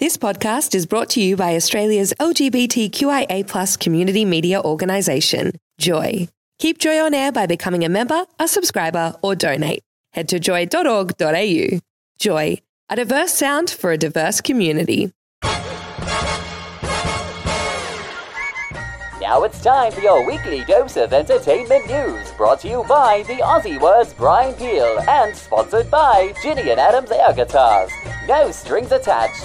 This 0.00 0.16
podcast 0.16 0.74
is 0.74 0.86
brought 0.86 1.08
to 1.10 1.22
you 1.22 1.36
by 1.36 1.54
Australia's 1.54 2.12
LGBTQIA 2.18 3.78
community 3.78 4.24
media 4.24 4.60
organisation, 4.60 5.52
Joy. 5.78 6.26
Keep 6.58 6.78
Joy 6.78 6.98
on 6.98 7.14
air 7.14 7.30
by 7.30 7.46
becoming 7.46 7.84
a 7.84 7.88
member, 7.88 8.24
a 8.40 8.48
subscriber, 8.48 9.14
or 9.22 9.36
donate. 9.36 9.84
Head 10.12 10.28
to 10.30 10.40
joy.org.au. 10.40 11.78
Joy, 12.18 12.58
a 12.90 12.96
diverse 12.96 13.34
sound 13.34 13.70
for 13.70 13.92
a 13.92 13.96
diverse 13.96 14.40
community. 14.40 15.12
Now 19.20 19.44
it's 19.44 19.62
time 19.62 19.92
for 19.92 20.00
your 20.00 20.26
weekly 20.26 20.64
dose 20.64 20.96
of 20.96 21.12
entertainment 21.12 21.86
news, 21.86 22.32
brought 22.32 22.58
to 22.60 22.68
you 22.68 22.84
by 22.88 23.22
the 23.28 23.34
Aussie 23.34 23.80
Word's 23.80 24.12
Brian 24.12 24.54
Peel 24.54 24.98
and 25.08 25.36
sponsored 25.36 25.88
by 25.88 26.34
Ginny 26.42 26.70
and 26.70 26.80
Adams 26.80 27.12
Air 27.12 27.32
Guitars. 27.32 27.92
No 28.26 28.50
strings 28.50 28.90
attached. 28.90 29.44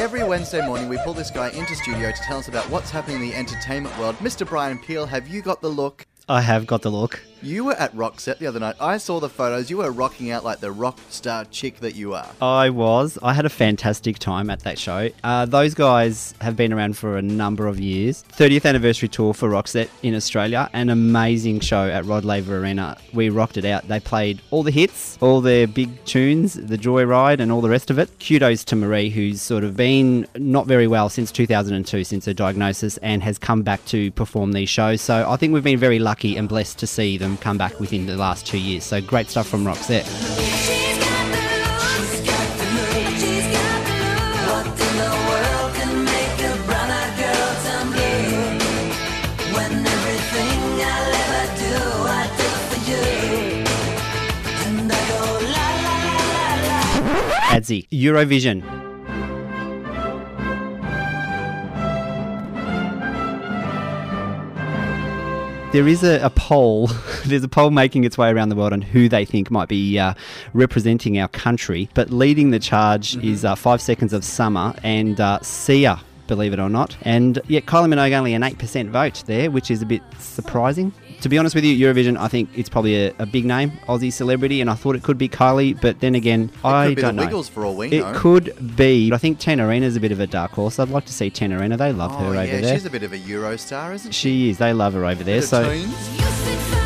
Every 0.00 0.24
Wednesday 0.24 0.66
morning, 0.66 0.88
we 0.88 0.96
pull 1.04 1.12
this 1.12 1.30
guy 1.30 1.50
into 1.50 1.76
studio 1.76 2.10
to 2.10 2.22
tell 2.22 2.38
us 2.38 2.48
about 2.48 2.64
what's 2.70 2.90
happening 2.90 3.16
in 3.16 3.22
the 3.28 3.34
entertainment 3.34 3.98
world. 3.98 4.16
Mr. 4.16 4.48
Brian 4.48 4.78
Peel, 4.78 5.04
have 5.04 5.28
you 5.28 5.42
got 5.42 5.60
the 5.60 5.68
look? 5.68 6.06
I 6.26 6.40
have 6.40 6.66
got 6.66 6.80
the 6.80 6.90
look. 6.90 7.20
You 7.42 7.64
were 7.64 7.72
at 7.72 7.94
Roxette 7.94 8.36
the 8.36 8.46
other 8.46 8.60
night. 8.60 8.76
I 8.78 8.98
saw 8.98 9.18
the 9.18 9.30
photos. 9.30 9.70
You 9.70 9.78
were 9.78 9.90
rocking 9.90 10.30
out 10.30 10.44
like 10.44 10.60
the 10.60 10.70
rock 10.70 10.98
star 11.08 11.46
chick 11.46 11.80
that 11.80 11.94
you 11.94 12.12
are. 12.12 12.28
I 12.42 12.68
was. 12.68 13.18
I 13.22 13.32
had 13.32 13.46
a 13.46 13.50
fantastic 13.50 14.18
time 14.18 14.50
at 14.50 14.60
that 14.60 14.78
show. 14.78 15.08
Uh, 15.24 15.46
those 15.46 15.72
guys 15.72 16.34
have 16.42 16.54
been 16.54 16.70
around 16.70 16.98
for 16.98 17.16
a 17.16 17.22
number 17.22 17.66
of 17.66 17.80
years. 17.80 18.24
30th 18.32 18.66
anniversary 18.66 19.08
tour 19.08 19.32
for 19.32 19.48
Roxette 19.48 19.88
in 20.02 20.14
Australia. 20.14 20.68
An 20.74 20.90
amazing 20.90 21.60
show 21.60 21.88
at 21.88 22.04
Rod 22.04 22.26
Laver 22.26 22.58
Arena. 22.58 22.98
We 23.14 23.30
rocked 23.30 23.56
it 23.56 23.64
out. 23.64 23.88
They 23.88 24.00
played 24.00 24.42
all 24.50 24.62
the 24.62 24.70
hits, 24.70 25.16
all 25.22 25.40
their 25.40 25.66
big 25.66 26.04
tunes, 26.04 26.54
the 26.54 26.76
Joyride, 26.76 27.40
and 27.40 27.50
all 27.50 27.62
the 27.62 27.70
rest 27.70 27.90
of 27.90 27.98
it. 27.98 28.10
Kudos 28.20 28.64
to 28.64 28.76
Marie, 28.76 29.08
who's 29.08 29.40
sort 29.40 29.64
of 29.64 29.78
been 29.78 30.26
not 30.36 30.66
very 30.66 30.86
well 30.86 31.08
since 31.08 31.32
2002, 31.32 32.04
since 32.04 32.26
her 32.26 32.34
diagnosis, 32.34 32.98
and 32.98 33.22
has 33.22 33.38
come 33.38 33.62
back 33.62 33.82
to 33.86 34.10
perform 34.10 34.52
these 34.52 34.68
shows. 34.68 35.00
So 35.00 35.26
I 35.26 35.36
think 35.36 35.54
we've 35.54 35.64
been 35.64 35.78
very 35.78 35.98
lucky 35.98 36.36
and 36.36 36.46
blessed 36.46 36.78
to 36.80 36.86
see 36.86 37.16
them 37.16 37.29
come 37.36 37.58
back 37.58 37.78
within 37.80 38.06
the 38.06 38.16
last 38.16 38.46
two 38.46 38.58
years. 38.58 38.84
So 38.84 39.00
great 39.00 39.28
stuff 39.28 39.46
from 39.46 39.64
Roxette. 39.64 40.06
Eurovision. 58.00 58.79
There 65.72 65.86
is 65.86 66.02
a, 66.02 66.20
a, 66.20 66.30
poll. 66.30 66.86
There's 67.26 67.44
a 67.44 67.48
poll 67.48 67.70
making 67.70 68.04
its 68.04 68.18
way 68.18 68.30
around 68.30 68.48
the 68.48 68.56
world 68.56 68.72
on 68.72 68.82
who 68.82 69.08
they 69.08 69.24
think 69.24 69.50
might 69.50 69.68
be 69.68 69.98
uh, 69.98 70.14
representing 70.52 71.18
our 71.18 71.28
country. 71.28 71.88
But 71.94 72.10
leading 72.10 72.50
the 72.50 72.58
charge 72.58 73.12
mm-hmm. 73.12 73.28
is 73.28 73.44
uh, 73.44 73.54
Five 73.54 73.80
Seconds 73.80 74.12
of 74.12 74.24
Summer 74.24 74.74
and 74.82 75.20
uh, 75.20 75.38
Sia, 75.42 76.00
believe 76.26 76.52
it 76.52 76.58
or 76.58 76.68
not. 76.68 76.96
And 77.02 77.40
yet 77.46 77.66
Kylie 77.66 77.88
Minogue 77.92 78.12
only 78.12 78.34
an 78.34 78.42
8% 78.42 78.90
vote 78.90 79.22
there, 79.26 79.50
which 79.50 79.70
is 79.70 79.80
a 79.80 79.86
bit 79.86 80.02
surprising 80.18 80.92
to 81.20 81.28
be 81.28 81.38
honest 81.38 81.54
with 81.54 81.64
you, 81.64 81.76
Eurovision, 81.76 82.16
I 82.18 82.28
think 82.28 82.50
it's 82.54 82.68
probably 82.68 83.06
a, 83.06 83.14
a, 83.18 83.26
big 83.26 83.44
name 83.44 83.72
Aussie 83.86 84.12
celebrity, 84.12 84.60
and 84.60 84.70
I 84.70 84.74
thought 84.74 84.96
it 84.96 85.02
could 85.02 85.18
be 85.18 85.28
Kylie, 85.28 85.80
but 85.80 86.00
then 86.00 86.14
again, 86.14 86.50
it 86.52 86.64
I 86.64 86.88
could 86.88 86.96
be 86.96 87.02
don't 87.02 87.16
the 87.16 87.22
know. 87.22 87.26
Wiggles 87.26 87.48
for 87.48 87.64
all 87.64 87.76
we 87.76 87.88
it 87.88 88.00
know. 88.00 88.12
could 88.16 88.76
be. 88.76 89.12
I 89.12 89.18
think 89.18 89.38
is 89.46 89.96
a 89.96 90.00
bit 90.00 90.12
of 90.12 90.20
a 90.20 90.26
dark 90.26 90.52
horse. 90.52 90.78
I'd 90.78 90.88
like 90.88 91.06
to 91.06 91.12
see 91.12 91.30
Tina 91.30 91.58
Arena. 91.58 91.76
They 91.76 91.92
love 91.92 92.12
oh, 92.12 92.18
her 92.18 92.34
yeah, 92.34 92.40
over 92.40 92.60
there. 92.62 92.74
She's 92.74 92.86
a 92.86 92.90
bit 92.90 93.02
of 93.02 93.12
a 93.12 93.18
Euro 93.18 93.56
star, 93.56 93.92
isn't 93.92 94.12
she? 94.12 94.30
She 94.30 94.50
is. 94.50 94.58
They 94.58 94.72
love 94.72 94.94
her 94.94 95.04
over 95.04 95.24
there. 95.24 95.42
So. 95.42 96.79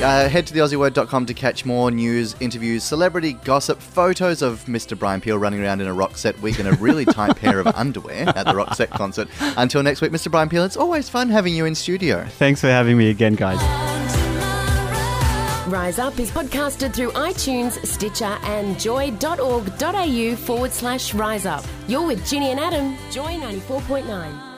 Uh, 0.00 0.28
head 0.28 0.46
to 0.46 0.54
theaussieword.com 0.54 1.26
to 1.26 1.34
catch 1.34 1.64
more 1.64 1.90
news, 1.90 2.36
interviews, 2.38 2.84
celebrity 2.84 3.32
gossip, 3.32 3.80
photos 3.80 4.42
of 4.42 4.64
Mr. 4.66 4.96
Brian 4.96 5.20
Peel 5.20 5.38
running 5.38 5.60
around 5.60 5.80
in 5.80 5.88
a 5.88 5.94
Roxette 5.94 6.40
wig 6.40 6.60
in 6.60 6.68
a 6.68 6.72
really 6.74 7.04
tight 7.04 7.34
pair 7.36 7.58
of 7.58 7.66
underwear 7.74 8.28
at 8.28 8.44
the 8.46 8.52
Roxette 8.52 8.90
concert. 8.90 9.28
Until 9.56 9.82
next 9.82 10.00
week, 10.00 10.12
Mr. 10.12 10.30
Brian 10.30 10.48
Peel, 10.48 10.62
it's 10.62 10.76
always 10.76 11.08
fun 11.08 11.28
having 11.30 11.52
you 11.52 11.64
in 11.64 11.74
studio. 11.74 12.24
Thanks 12.24 12.60
for 12.60 12.68
having 12.68 12.96
me 12.96 13.10
again, 13.10 13.34
guys. 13.34 13.58
Rise 15.68 15.98
Up 15.98 16.18
is 16.18 16.30
podcasted 16.30 16.94
through 16.94 17.10
iTunes, 17.10 17.84
Stitcher, 17.84 18.24
and 18.24 18.78
joy.org.au 18.80 20.36
forward 20.36 20.72
slash 20.72 21.12
rise 21.12 21.44
up. 21.44 21.64
You're 21.88 22.06
with 22.06 22.24
Ginny 22.26 22.52
and 22.52 22.60
Adam, 22.60 22.96
Joy 23.10 23.32
94.9. 23.34 24.57